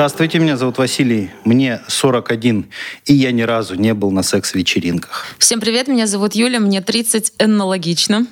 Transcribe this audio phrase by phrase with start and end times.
[0.00, 2.70] Здравствуйте, меня зовут Василий, мне 41,
[3.04, 5.26] и я ни разу не был на секс-вечеринках.
[5.36, 8.26] Всем привет, меня зовут Юля, мне 30, аналогично.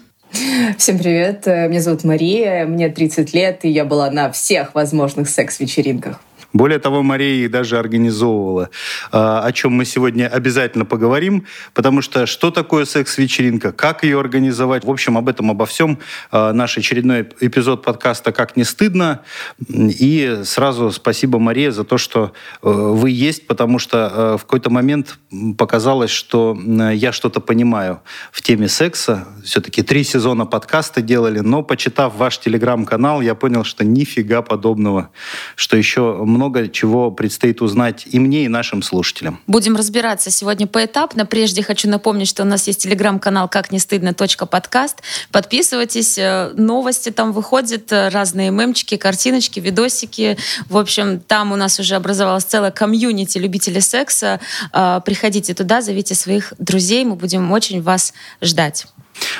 [0.78, 6.23] Всем привет, меня зовут Мария, мне 30 лет, и я была на всех возможных секс-вечеринках.
[6.52, 8.70] Более того, Мария их даже организовывала,
[9.12, 14.84] а, о чем мы сегодня обязательно поговорим, потому что что такое секс-вечеринка, как ее организовать.
[14.84, 15.98] В общем, об этом, обо всем
[16.30, 19.21] а, наш очередной эпизод подкаста «Как не стыдно».
[19.69, 24.71] И сразу спасибо, Мария, за то, что э, вы есть, потому что э, в какой-то
[24.71, 25.19] момент
[25.59, 26.59] показалось, что
[26.93, 28.01] я что-то понимаю
[28.33, 29.27] в теме секса.
[29.45, 35.10] Все-таки три сезона подкаста делали, но почитав ваш телеграм-канал, я понял, что нифига подобного,
[35.57, 39.40] что еще много чего предстоит узнать и мне, и нашим слушателям.
[39.49, 41.26] Будем разбираться сегодня поэтапно.
[41.26, 44.15] Прежде хочу напомнить, что у нас есть телеграм-канал «Как не стыдно.
[44.15, 45.02] подкаст».
[45.32, 50.38] Подписывайтесь, э, новости там выходят, э, разные мемчики, картиночки, видосики.
[50.68, 54.38] В общем, там у нас уже образовалась целая комьюнити любителей секса.
[54.73, 58.87] Э, приходите туда, зовите своих друзей, мы будем очень вас ждать.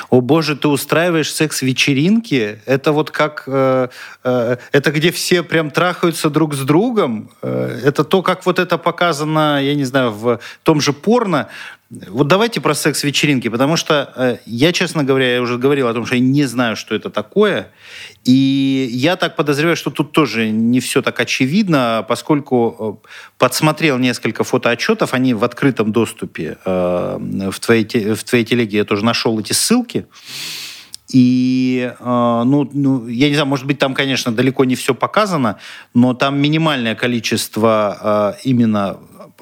[0.09, 2.61] О боже, ты устраиваешь секс-вечеринки?
[2.65, 3.43] Это вот как...
[3.47, 3.89] Э,
[4.23, 7.31] э, это где все прям трахаются друг с другом?
[7.41, 11.49] Э, это то, как вот это показано, я не знаю, в том же порно.
[11.89, 16.05] Вот давайте про секс-вечеринки, потому что э, я, честно говоря, я уже говорил о том,
[16.05, 17.71] что я не знаю, что это такое.
[18.25, 23.07] И я так подозреваю, что тут тоже не все так очевидно, поскольку э,
[23.39, 28.77] подсмотрел несколько фотоотчетов, они в открытом доступе э, в, твоей, в твоей телеге.
[28.77, 30.05] Я тоже нашел эти ссылки.
[31.11, 32.03] И, э,
[32.45, 35.57] ну, ну, я не знаю, может быть, там, конечно, далеко не все показано,
[35.95, 38.99] но там минимальное количество э, именно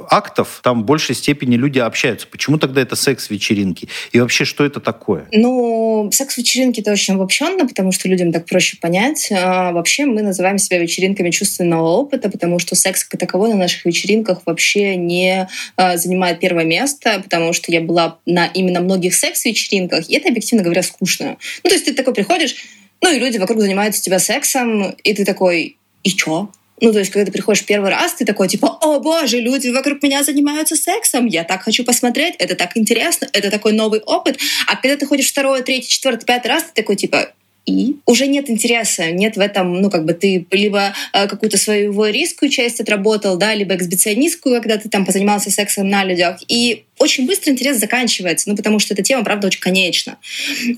[0.10, 2.28] актов, там в большей степени люди общаются.
[2.28, 3.88] Почему тогда это секс-вечеринки?
[4.12, 5.28] И вообще, что это такое?
[5.32, 9.30] Ну, секс-вечеринки это очень обобщенно, потому что людям так проще понять.
[9.32, 13.86] А вообще мы называем себя вечеринками чувственного опыта, потому что секс как таковой на наших
[13.86, 20.10] вечеринках вообще не а, занимает первое место, потому что я была на именно многих секс-вечеринках,
[20.10, 21.38] и это, объективно говоря, скучно.
[21.64, 22.56] Ну, то есть ты такой приходишь,
[23.02, 26.50] ну, и люди вокруг занимаются тебя сексом, и ты такой, и чё?
[26.80, 30.04] Ну, то есть, когда ты приходишь первый раз, ты такой, типа, о боже, люди вокруг
[30.04, 34.38] меня занимаются сексом, я так хочу посмотреть, это так интересно, это такой новый опыт.
[34.68, 37.32] А когда ты ходишь второй, третий, четвертый, пятый раз, ты такой, типа,
[37.68, 42.06] и уже нет интереса, нет в этом, ну, как бы ты либо э, какую-то свою
[42.06, 47.28] рискую часть отработал, да, либо эксбиционистскую, когда ты там позанимался сексом на людях, и очень
[47.28, 50.18] быстро интерес заканчивается, ну, потому что эта тема, правда, очень конечна.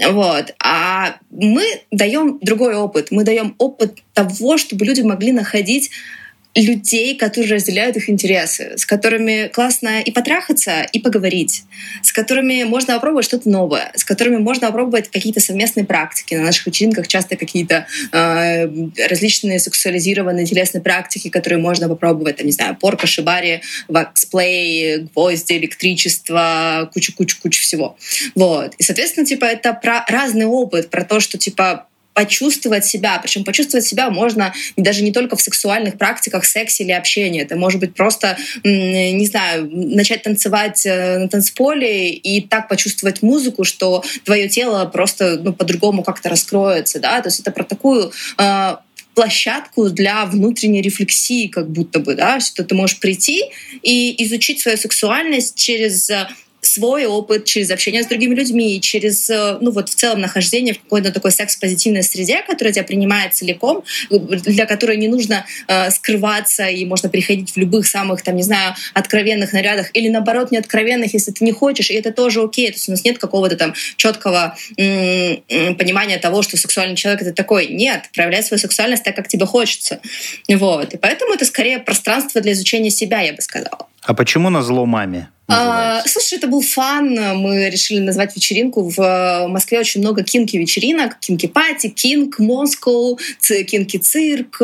[0.09, 0.53] Вот.
[0.61, 3.11] А мы даем другой опыт.
[3.11, 5.91] Мы даем опыт того, чтобы люди могли находить
[6.55, 11.63] людей, которые разделяют их интересы, с которыми классно и потрахаться, и поговорить,
[12.01, 16.33] с которыми можно попробовать что-то новое, с которыми можно попробовать какие-то совместные практики.
[16.33, 18.67] На наших вечеринках часто какие-то э,
[19.07, 26.89] различные сексуализированные телесные практики, которые можно попробовать, там, не знаю, порка, шибари, ваксплей, гвозди, электричество,
[26.93, 27.95] кучу-кучу-кучу всего.
[28.33, 28.73] Вот.
[28.79, 31.85] И, соответственно, типа, это про разный опыт, про то, что, типа,
[32.19, 33.17] почувствовать себя.
[33.23, 37.41] Причем почувствовать себя можно даже не только в сексуальных практиках, сексе или общении.
[37.41, 43.63] Это может быть просто, не знаю, начать танцевать э, на танцполе и так почувствовать музыку,
[43.63, 46.99] что твое тело просто ну, по-другому как-то раскроется.
[46.99, 47.21] Да?
[47.21, 48.75] То есть это про такую э,
[49.15, 53.45] площадку для внутренней рефлексии, как будто бы, да, что ты можешь прийти
[53.81, 56.27] и изучить свою сексуальность через э,
[56.61, 60.81] свой опыт через общение с другими людьми, через, э, ну вот в целом нахождение в
[60.81, 66.85] какой-то такой секс-позитивной среде, которая тебя принимает целиком, для которой не нужно э, скрываться и
[66.85, 71.31] можно приходить в любых самых, там, не знаю, откровенных нарядах или наоборот не откровенных, если
[71.31, 72.67] ты не хочешь, и это тоже окей.
[72.67, 77.67] То есть у нас нет какого-то там четкого понимания того, что сексуальный человек это такой.
[77.67, 79.99] Нет, проявляй свою сексуальность так, как тебе хочется.
[80.47, 80.93] Вот.
[80.93, 83.87] И поэтому это скорее пространство для изучения себя, я бы сказала.
[84.01, 85.29] А почему на зло маме?
[85.51, 87.15] А, слушай, это был фан.
[87.37, 88.87] Мы решили назвать вечеринку.
[88.87, 91.19] В э, Москве очень много кинки-вечеринок.
[91.19, 94.61] Кинки-пати, кинг, Москва, кинки-цирк.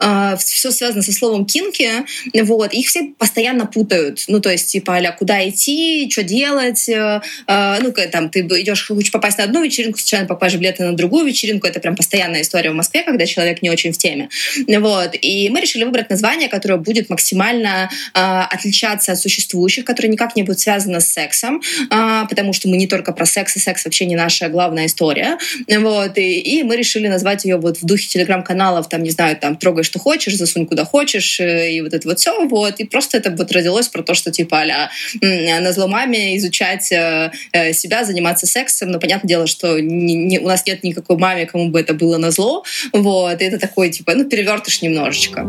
[0.00, 1.88] А, все связано со словом кинки.
[2.34, 2.74] Вот.
[2.74, 4.24] Их все постоянно путают.
[4.26, 6.88] Ну, то есть, типа, а куда идти, что делать.
[6.88, 11.26] А, ну, там, ты идешь, хочешь попасть на одну вечеринку, случайно попаешь билеты на другую
[11.26, 11.68] вечеринку.
[11.68, 14.28] Это прям постоянная история в Москве, когда человек не очень в теме.
[14.66, 15.14] Вот.
[15.20, 20.42] И мы решили выбрать название, которое будет максимально а, отличаться от существующих, которые никак не
[20.42, 21.60] будет связано с сексом,
[21.90, 25.36] а, потому что мы не только про секс, и секс вообще не наша главная история.
[25.68, 29.56] Вот, и, и мы решили назвать ее вот в духе телеграм-каналов, там, не знаю, там,
[29.56, 32.80] трогай, что хочешь, засунь куда хочешь, э, и вот это вот все, вот.
[32.80, 34.90] И просто это вот родилось про то, что, типа, а
[35.20, 40.38] на зло маме изучать э, э, себя, заниматься сексом, но понятное дело, что не, не,
[40.38, 43.42] у нас нет никакой маме, кому бы это было на зло, вот.
[43.42, 45.44] И это такой, типа, ну, перевертыш немножечко.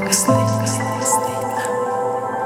[0.00, 0.93] Как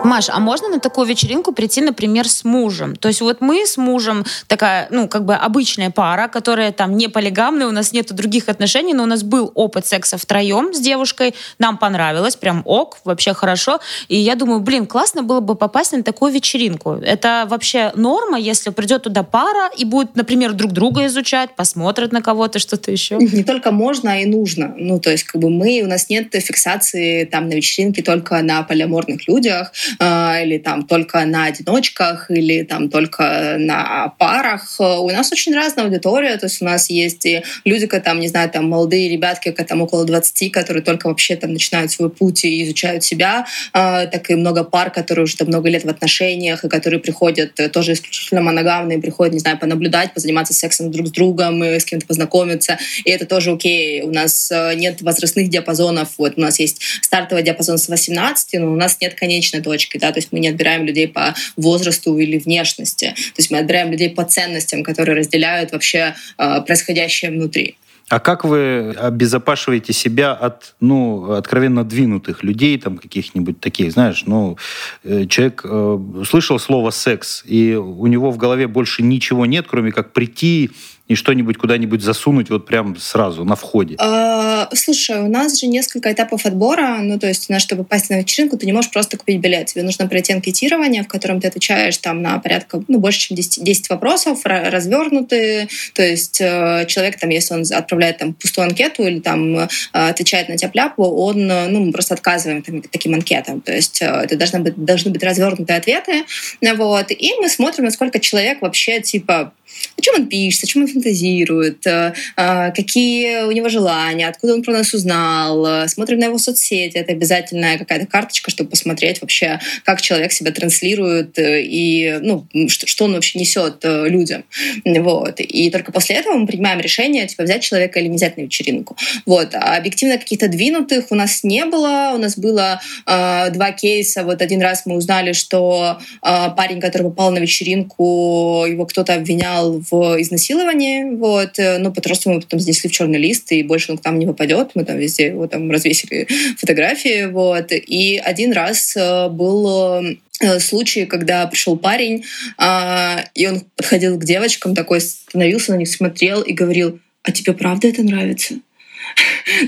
[0.09, 2.97] Маш, а можно на такую вечеринку прийти, например, с мужем?
[2.97, 7.09] То есть вот мы с мужем такая, ну, как бы обычная пара, которая там не
[7.09, 11.35] полигамная, у нас нету других отношений, но у нас был опыт секса втроем с девушкой,
[11.59, 13.81] нам понравилось, прям ок, вообще хорошо.
[14.09, 16.93] И я думаю, блин, классно было бы попасть на такую вечеринку.
[16.93, 22.23] Это вообще норма, если придет туда пара и будет, например, друг друга изучать, посмотрят на
[22.23, 23.17] кого-то, что-то еще?
[23.17, 24.75] Не только можно, а и нужно.
[24.79, 28.63] Ну, то есть, как бы мы, у нас нет фиксации там на вечеринке только на
[28.63, 34.77] полиаморных людях, или там только на одиночках, или там только на парах.
[34.79, 38.50] У нас очень разная аудитория, то есть у нас есть и люди, там, не знаю,
[38.50, 43.05] там молодые ребятки, там около 20, которые только вообще там начинают свой путь и изучают
[43.05, 47.00] себя, э, так и много пар, которые уже там много лет в отношениях, и которые
[47.00, 51.79] приходят э, тоже исключительно моногамные, приходят, не знаю, понаблюдать, позаниматься сексом друг с другом, и
[51.79, 54.03] с кем-то познакомиться, и это тоже окей.
[54.03, 58.73] У нас э, нет возрастных диапазонов, вот у нас есть стартовый диапазон с 18, но
[58.73, 62.39] у нас нет конечной точки, да, то есть мы не отбираем людей по возрасту или
[62.39, 67.77] внешности, то есть мы отбираем людей по ценностям, которые разделяют вообще э, происходящее внутри.
[68.09, 74.57] А как вы обезопашиваете себя от, ну, откровенно двинутых людей, там, каких-нибудь таких, знаешь, ну,
[75.05, 79.93] э, человек э, слышал слово «секс», и у него в голове больше ничего нет, кроме
[79.93, 80.71] как прийти
[81.09, 83.97] и что-нибудь куда-нибудь засунуть вот прям сразу на входе?
[83.99, 86.99] А, слушай, у нас же несколько этапов отбора.
[87.01, 89.67] Ну, то есть, у нас, чтобы попасть на вечеринку, ты не можешь просто купить билет.
[89.67, 93.65] Тебе нужно пройти анкетирование, в котором ты отвечаешь там на порядка, ну, больше, чем 10,
[93.65, 95.69] 10 вопросов, развернутые.
[95.95, 100.51] То есть, э, человек там, если он отправляет там пустую анкету или там э, отвечает
[100.51, 103.63] на тяп-ляпу, он, э, ну, мы просто отказываем там, таким анкетам.
[103.63, 106.25] То есть, это должны быть, должны быть развернутые ответы.
[106.61, 107.11] Вот.
[107.11, 109.53] И мы смотрим, насколько человек вообще, типа,
[109.97, 114.55] о чем он пишет, о чем он фантазирует, э, э, какие у него желания, откуда
[114.55, 115.67] он про нас узнал.
[115.67, 116.97] Э, смотрим на его соцсети.
[116.97, 123.15] Это обязательная какая-то карточка, чтобы посмотреть вообще, как человек себя транслирует и ну, что, он
[123.15, 124.45] вообще несет людям.
[124.85, 125.41] Вот.
[125.41, 128.97] И только после этого мы принимаем решение, типа, взять человека или не взять на вечеринку.
[129.27, 129.55] Вот.
[129.55, 132.12] А объективно каких-то двинутых у нас не было.
[132.15, 134.25] У нас было э, два кейса.
[134.25, 139.83] Вот один раз мы узнали, что э, парень, который попал на вечеринку, его кто-то обвинял
[139.91, 140.88] в изнасиловании,
[141.19, 144.19] вот, э, но подростка мы потом занесли в черный лист, и больше он к нам
[144.19, 146.26] не попадет, мы там везде его там развесили
[146.58, 150.02] фотографии, вот, и один раз э, был
[150.40, 152.25] э, случай, когда пришел парень,
[152.56, 157.52] а, и он подходил к девочкам, такой становился на них, смотрел и говорил, а тебе
[157.52, 158.55] правда это нравится?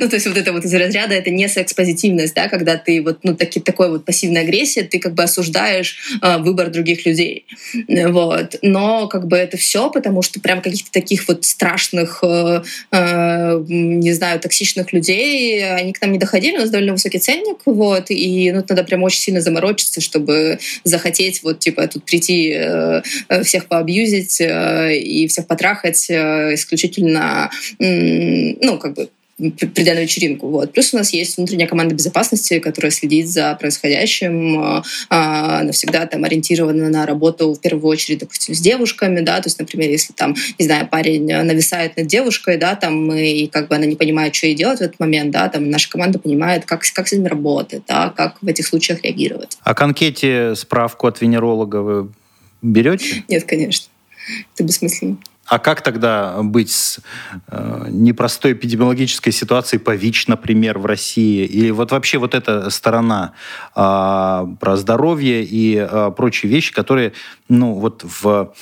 [0.00, 3.20] Ну, то есть вот это вот из разряда, это не секс-позитивность, да, когда ты вот,
[3.22, 7.46] ну, таки, такой вот пассивной агрессии, ты как бы осуждаешь э, выбор других людей,
[7.88, 8.56] вот.
[8.62, 12.62] Но как бы это все, потому что прям каких-то таких вот страшных, э,
[12.92, 17.58] э, не знаю, токсичных людей, они к нам не доходили, у нас довольно высокий ценник,
[17.64, 23.02] вот, и ну, надо прям очень сильно заморочиться, чтобы захотеть вот, типа, тут прийти, э,
[23.28, 29.08] э всех поабьюзить э, и всех потрахать э, исключительно, э, ну, как бы
[29.74, 30.48] придя на вечеринку.
[30.48, 30.72] Вот.
[30.72, 36.24] Плюс у нас есть внутренняя команда безопасности, которая следит за происходящим, а, она всегда там
[36.24, 40.34] ориентирована на работу в первую очередь, допустим, с девушками, да, то есть, например, если там,
[40.58, 44.46] не знаю, парень нависает над девушкой, да, там, и как бы она не понимает, что
[44.46, 47.82] ей делать в этот момент, да, там наша команда понимает, как, как с ним работать,
[47.86, 49.58] да, как в этих случаях реагировать.
[49.62, 52.08] А к анкете справку от венеролога вы
[52.62, 53.24] берете?
[53.28, 53.88] Нет, конечно.
[54.54, 55.18] Это бессмысленно.
[55.50, 57.00] А как тогда быть с
[57.48, 61.44] э, непростой эпидемиологической ситуацией по ВИЧ, например, в России?
[61.44, 63.32] Или вот вообще вот эта сторона
[63.74, 67.14] э, про здоровье и э, прочие вещи, которые,
[67.48, 68.52] ну, вот в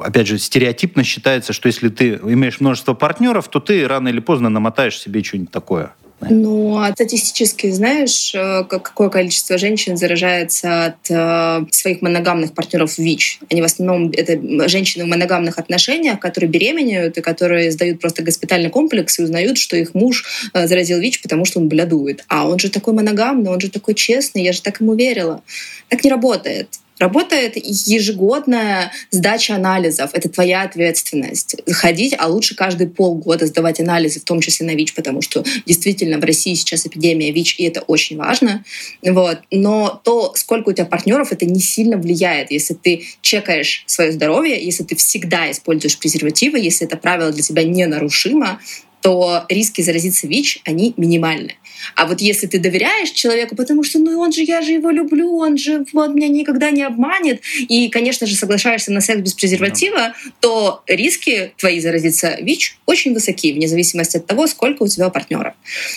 [0.00, 4.48] опять же, стереотипно считается, что если ты имеешь множество партнеров, то ты рано или поздно
[4.48, 5.92] намотаешь себе что-нибудь такое.
[6.30, 13.40] Ну, а статистически знаешь, э, какое количество женщин заражается от э, своих моногамных партнеров ВИЧ?
[13.50, 18.70] Они в основном это женщины в моногамных отношениях, которые беременеют и которые сдают просто госпитальный
[18.70, 22.24] комплекс и узнают, что их муж э, заразил ВИЧ, потому что он блядует.
[22.28, 25.42] А он же такой моногамный, он же такой честный, я же так ему верила.
[25.88, 26.68] Так не работает.
[26.98, 30.10] Работает ежегодная сдача анализов.
[30.12, 31.56] Это твоя ответственность.
[31.70, 36.18] Ходить, а лучше каждые полгода сдавать анализы, в том числе на ВИЧ, потому что действительно
[36.18, 38.64] в России сейчас эпидемия ВИЧ, и это очень важно.
[39.02, 39.40] Вот.
[39.50, 42.50] Но то, сколько у тебя партнеров, это не сильно влияет.
[42.50, 47.64] Если ты чекаешь свое здоровье, если ты всегда используешь презервативы, если это правило для тебя
[47.64, 48.60] ненарушимо,
[49.00, 51.56] то риски заразиться ВИЧ, они минимальны.
[51.94, 55.36] А вот если ты доверяешь человеку, потому что, ну, он же, я же его люблю,
[55.36, 59.96] он же вот, меня никогда не обманет, и, конечно же, соглашаешься на секс без презерватива,
[59.98, 60.14] да.
[60.40, 65.54] то риски твои заразиться ВИЧ очень высоки, вне зависимости от того, сколько у тебя партнеров.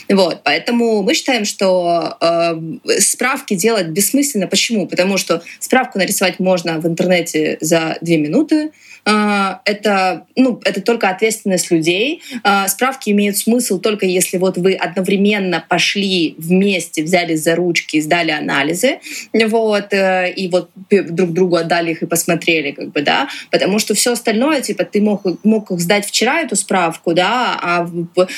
[0.09, 4.47] Вот, поэтому мы считаем, что э, справки делать бессмысленно.
[4.47, 4.87] Почему?
[4.87, 8.71] Потому что справку нарисовать можно в интернете за две минуты,
[9.07, 12.23] а, это, ну, это только ответственность людей.
[12.43, 18.31] А, справки имеют смысл только если вот вы одновременно пошли вместе, взяли за ручки, сдали
[18.31, 18.99] анализы,
[19.33, 23.93] вот, э, и вот друг другу отдали их и посмотрели, как бы, да, потому что
[23.93, 27.89] все остальное, типа, ты мог, мог сдать вчера эту справку, да, а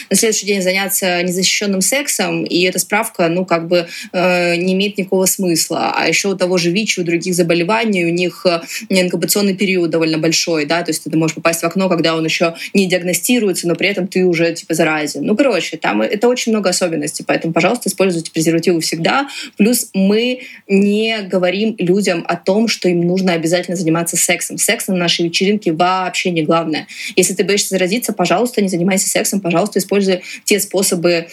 [0.09, 4.97] на следующий день заняться незащищенным сексом, и эта справка, ну, как бы э, не имеет
[4.97, 5.93] никакого смысла.
[5.95, 10.17] А еще у того же ВИЧ, у других заболеваний, у них э, инкубационный период довольно
[10.17, 13.75] большой, да, то есть ты можешь попасть в окно, когда он еще не диагностируется, но
[13.75, 15.23] при этом ты уже типа заразен.
[15.23, 19.27] Ну, короче, там это очень много особенностей, поэтому, пожалуйста, используйте презервативы всегда.
[19.57, 24.57] Плюс мы не говорим людям о том, что им нужно обязательно заниматься сексом.
[24.57, 26.87] Секс на нашей вечеринке вообще не главное.
[27.15, 31.27] Если ты боишься заразиться, пожалуйста, не занимайся сексом, пожалуйста, используй те способы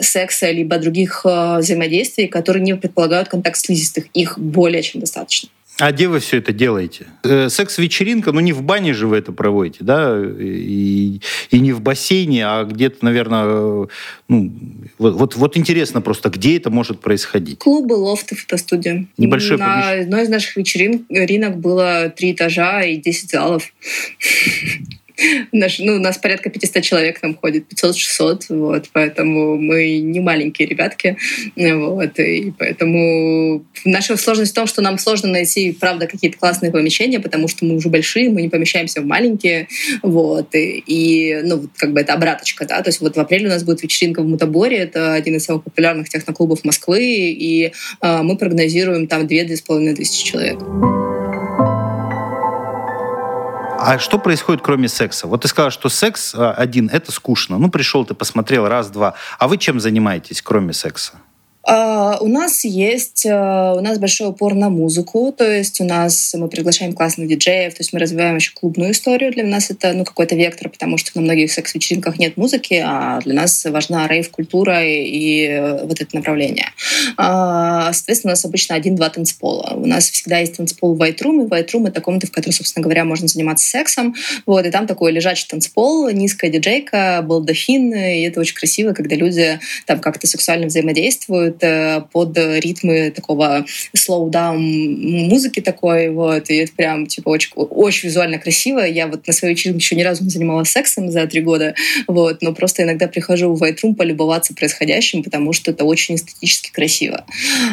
[0.00, 4.06] секса либо других э, взаимодействий, которые не предполагают контакт слизистых.
[4.14, 5.48] Их более чем достаточно.
[5.80, 7.06] А где вы все это делаете?
[7.22, 11.20] Э, секс-вечеринка, ну не в бане же вы это проводите, да, и,
[11.50, 13.86] и не в бассейне, а где-то, наверное, э,
[14.28, 14.52] ну,
[14.98, 17.58] вот, вот, вот интересно просто, где это может происходить?
[17.58, 19.06] Клубы, лофты, фотостудия.
[19.16, 20.02] Небольшое На помещение.
[20.02, 23.72] одной из наших вечеринок было три этажа и 10 залов.
[25.52, 30.68] Наш, ну, у нас порядка 500 человек там ходит, 500-600, вот, поэтому мы не маленькие
[30.68, 31.16] ребятки,
[31.56, 37.20] вот, и поэтому наша сложность в том, что нам сложно найти, правда, какие-то классные помещения,
[37.20, 39.68] потому что мы уже большие, мы не помещаемся в маленькие,
[40.02, 43.50] вот, и, и ну, как бы это обраточка, да, то есть вот в апреле у
[43.50, 48.36] нас будет вечеринка в Мутаборе, это один из самых популярных техноклубов Москвы, и э, мы
[48.36, 50.58] прогнозируем там 2-2,5 тысячи человек.
[53.80, 55.28] А что происходит кроме секса?
[55.28, 57.58] Вот ты сказал, что секс а, один— это скучно.
[57.58, 59.14] Ну, пришел, ты посмотрел раз-два.
[59.38, 61.12] А вы чем занимаетесь, кроме секса?
[61.68, 66.32] Uh, у нас есть, uh, у нас большой упор на музыку, то есть у нас
[66.34, 69.32] мы приглашаем классных диджеев, то есть мы развиваем еще клубную историю.
[69.32, 73.34] Для нас это ну, какой-то вектор, потому что на многих секс-вечеринках нет музыки, а для
[73.34, 76.68] нас важна рейв-культура и, и вот это направление.
[77.18, 79.74] Uh, соответственно, у нас обычно один-два танцпола.
[79.74, 82.52] У нас всегда есть танцпол в White Room, и White Room— это комната, в которой,
[82.52, 84.14] собственно говоря, можно заниматься сексом.
[84.46, 89.60] Вот, и там такой лежачий танцпол, низкая диджейка, балдахин, и это очень красиво, когда люди
[89.84, 97.06] там как-то сексуально взаимодействуют, Э, под ритмы такого слоу-даун музыки такой, вот, и это прям,
[97.06, 98.80] типа, очень, очень визуально красиво.
[98.80, 101.74] Я вот на своей вечеринке еще ни разу не занималась сексом за три года,
[102.06, 106.70] вот, но просто иногда прихожу в White Room полюбоваться происходящим, потому что это очень эстетически
[106.70, 107.24] красиво.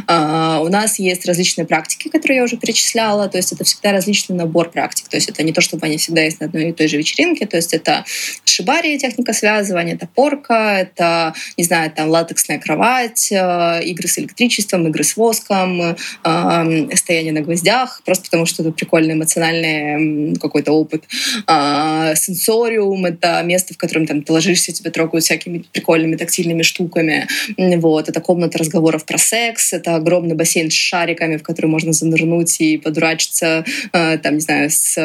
[0.07, 4.35] А, у нас есть различные практики, которые я уже перечисляла, то есть это всегда различный
[4.35, 6.87] набор практик, то есть это не то, чтобы они всегда есть на одной и той
[6.87, 8.05] же вечеринке, то есть это
[8.43, 14.87] шибари, техника связывания, это порка, это, не знаю, там латексная кровать, э, игры с электричеством,
[14.87, 21.03] игры с воском, стояние на гвоздях, просто потому что это прикольный эмоциональный какой-то опыт.
[21.47, 27.27] А, сенсориум— это место, в котором там, ты ложишься, тебя трогают всякими прикольными тактильными штуками.
[27.57, 28.09] Вот.
[28.09, 32.77] Это комната разговоров про секс, это огромный бассейн с шариками, в который можно занырнуть и
[32.77, 34.95] подурачиться, а, там, не знаю, с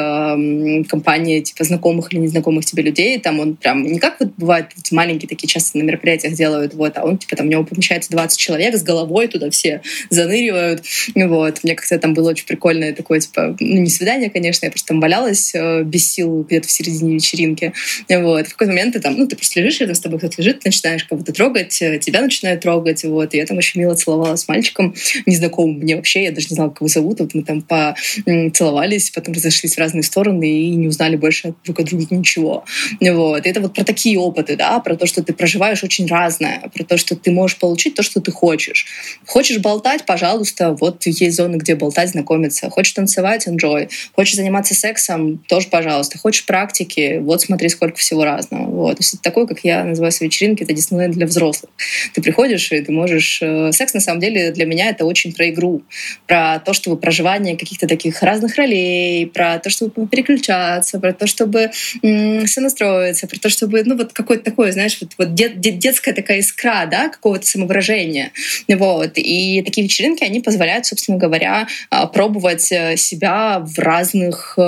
[0.88, 3.18] компанией типа знакомых или незнакомых тебе людей.
[3.18, 6.96] Там он прям не как вот бывает эти маленькие такие часто на мероприятиях делают, вот,
[6.96, 10.82] а он типа там у него помещается 20 человек человек с головой туда все заныривают.
[11.14, 11.60] Вот.
[11.62, 15.00] Мне как-то там было очень прикольное такое, типа, ну, не свидание, конечно, я просто там
[15.00, 17.72] валялась э, без сил где-то в середине вечеринки.
[18.08, 18.46] Вот.
[18.46, 20.68] В какой-то момент ты там, ну, ты просто лежишь, рядом с тобой кто-то лежит, ты
[20.68, 23.34] начинаешь кого-то трогать, э, тебя начинают трогать, вот.
[23.34, 24.94] И я там очень мило целовалась с мальчиком,
[25.26, 29.34] незнакомым мне вообще, я даже не знала, как его зовут, вот мы там поцеловались, потом
[29.34, 32.64] разошлись в разные стороны и не узнали больше друг от друга ничего.
[33.00, 33.46] Вот.
[33.46, 36.84] И это вот про такие опыты, да, про то, что ты проживаешь очень разное, про
[36.84, 38.86] то, что ты можешь получить то, что ты хочешь
[39.26, 39.58] хочешь.
[39.58, 42.70] Болтать, пожалуйста, вот есть зоны, где болтать, знакомиться.
[42.70, 43.88] Хочешь танцевать, enjoy.
[44.14, 46.18] Хочешь заниматься сексом, тоже, пожалуйста.
[46.18, 48.68] Хочешь практики, вот смотри, сколько всего разного.
[48.70, 48.96] Вот.
[48.96, 51.70] То есть это такой, как я называю свои вечеринки, это Диснейленд для взрослых.
[52.14, 53.40] Ты приходишь, и ты можешь...
[53.42, 55.82] Э, секс, на самом деле, для меня это очень про игру,
[56.26, 61.70] про то, чтобы проживание каких-то таких разных ролей, про то, чтобы переключаться, про то, чтобы
[62.02, 66.12] м- сонастроиться, про то, чтобы, ну, вот какое-то такое, знаешь, вот, вот дет, дет, детская
[66.12, 68.29] такая искра, да, какого-то самовыражения.
[68.80, 69.12] Вот.
[69.16, 71.66] И такие вечеринки, они позволяют, собственно говоря,
[72.12, 74.58] пробовать себя в разных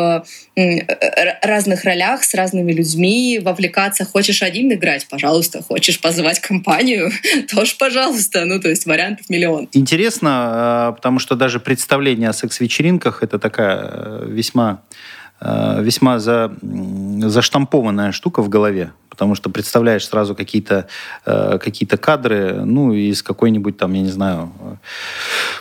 [1.42, 4.04] разных ролях с разными людьми, вовлекаться.
[4.04, 5.62] Хочешь один играть, пожалуйста.
[5.62, 7.11] Хочешь позвать компанию,
[7.54, 8.45] тоже пожалуйста.
[8.45, 9.69] Ну, то есть вариантов миллион.
[9.73, 14.95] Интересно, потому что даже представление о секс-вечеринках— это такая э, весьма э,
[15.44, 20.87] весьма за, заштампованная штука в голове потому что представляешь сразу какие-то
[21.26, 24.50] э, какие кадры, ну, из какой-нибудь там, я не знаю,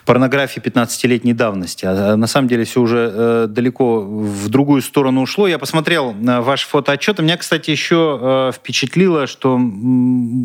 [0.06, 1.86] порнографии 15-летней давности.
[1.86, 5.50] А, а на самом деле все уже э, далеко в другую сторону ушло.
[5.50, 9.60] Я посмотрел на ваш фотоотчет, меня, кстати, еще э, впечатлило, что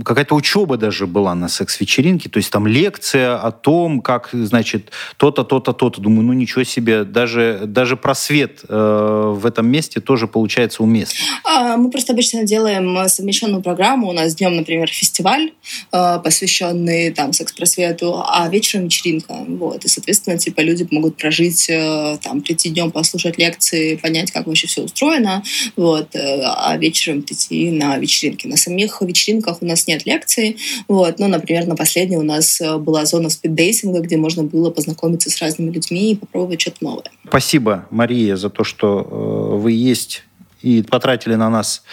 [0.04, 5.44] какая-то учеба даже была на секс-вечеринке, то есть там лекция о том, как, значит, то-то,
[5.44, 6.00] то-то, то-то.
[6.00, 11.16] Думаю, ну ничего себе, даже, даже просвет э, в этом месте тоже получается уместно.
[11.45, 14.09] А, мы просто обычно делаем совмещенную программу.
[14.09, 15.52] У нас днем, например, фестиваль,
[15.92, 19.35] э, посвященный там секс-просвету, а вечером вечеринка.
[19.49, 19.85] Вот.
[19.85, 24.66] И, соответственно, типа люди могут прожить, э, там, прийти днем, послушать лекции, понять, как вообще
[24.66, 25.42] все устроено,
[25.76, 28.47] вот, э, а вечером прийти на вечеринки.
[28.47, 30.56] На самих вечеринках у нас нет лекций,
[30.88, 35.40] вот, но, например, на последней у нас была зона спиддейтинга, где можно было познакомиться с
[35.40, 37.04] разными людьми и попробовать что-то новое.
[37.28, 39.15] Спасибо, Мария, за то, что э,
[39.56, 40.25] вы есть
[40.66, 41.85] и потратили на нас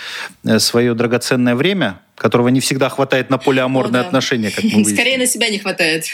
[0.43, 4.07] э, свое драгоценное время, которого не всегда хватает на полиаморные О, да.
[4.07, 4.95] отношения, как мы выяснили.
[4.95, 6.05] Скорее на себя не хватает.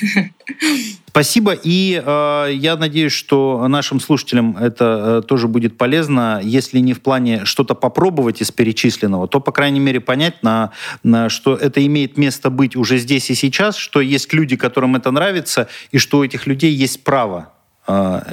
[1.07, 6.93] Спасибо, и э, я надеюсь, что нашим слушателям это э, тоже будет полезно, если не
[6.93, 10.71] в плане что-то попробовать из перечисленного, то, по крайней мере, понять, на,
[11.03, 15.11] на, что это имеет место быть уже здесь и сейчас, что есть люди, которым это
[15.11, 17.58] нравится, и что у этих людей есть право э,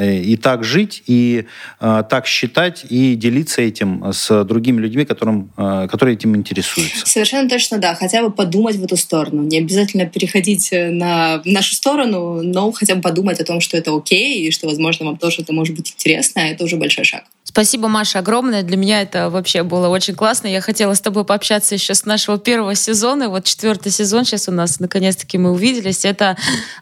[0.00, 1.46] и так жить, и
[1.78, 7.06] а, так считать, и делиться этим с другими людьми, которым, а, которые этим интересуются.
[7.06, 7.94] Совершенно точно, да.
[7.94, 9.42] Хотя бы подумать в эту сторону.
[9.42, 13.94] Не обязательно переходить э, на нашу сторону, но хотя бы подумать о том, что это
[13.96, 17.24] окей, и что, возможно, вам тоже это может быть интересно, это уже большой шаг.
[17.56, 18.62] Спасибо, Маша, огромное.
[18.62, 20.46] Для меня это вообще было очень классно.
[20.46, 23.30] Я хотела с тобой пообщаться еще с нашего первого сезона.
[23.30, 26.04] Вот четвертый сезон сейчас у нас, наконец-таки, мы увиделись.
[26.04, 26.36] Это,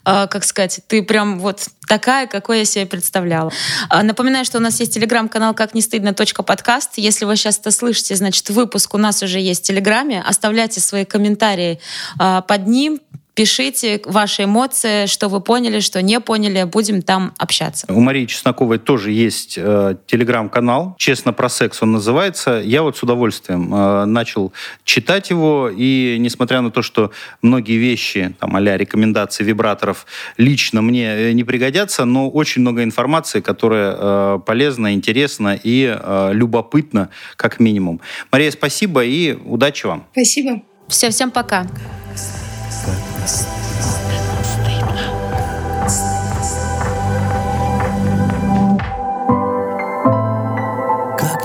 [0.04, 3.53] э, как сказать, ты прям вот такая, какой я себе представляла.
[3.88, 6.12] А, напоминаю, что у нас есть телеграм-канал «Как не стыдно.
[6.12, 6.94] подкаст».
[6.96, 10.25] Если вы сейчас это слышите, значит, выпуск у нас уже есть в Телеграме.
[10.27, 11.79] Оставляйте свои комментарии
[12.18, 12.99] а, под ним,
[13.35, 16.62] Пишите ваши эмоции, что вы поняли, что не поняли.
[16.62, 17.87] Будем там общаться.
[17.90, 20.94] У Марии Чесноковой тоже есть э, телеграм-канал.
[20.99, 22.62] «Честно про секс» он называется.
[22.64, 24.53] Я вот с удовольствием э, начал
[24.85, 25.68] читать его.
[25.68, 27.11] И несмотря на то, что
[27.42, 33.40] многие вещи, там, а рекомендации вибраторов, лично мне э, не пригодятся, но очень много информации,
[33.40, 38.01] которая э, полезна, интересна и э, любопытна, как минимум.
[38.31, 40.07] Мария, спасибо и удачи вам.
[40.12, 40.62] Спасибо.
[40.87, 41.66] Все, всем пока.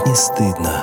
[0.09, 0.78] не стыдно.